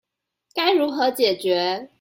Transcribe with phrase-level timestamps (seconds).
[0.55, 1.89] 該如何解決